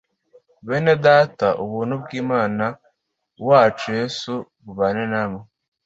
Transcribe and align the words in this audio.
Bene 0.67 0.93
Data 1.05 1.47
ubuntu 1.63 1.93
bw 2.03 2.09
Umwami 2.21 2.67
wacu 3.47 3.85
Yesu 3.97 4.31
bubane 4.63 5.03
namwe 5.11 5.41